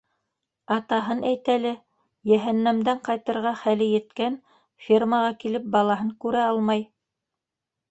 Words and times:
Атаһын 0.75 1.19
әйт 1.31 1.51
әле: 1.55 1.73
йәһәннәмдән 2.31 3.03
ҡайтырға 3.09 3.53
хәле 3.61 3.91
еткән, 3.91 4.41
фермаға 4.89 5.31
килеп 5.47 5.71
балаһын 5.79 6.13
күрә 6.27 6.45
алмай... 6.49 6.87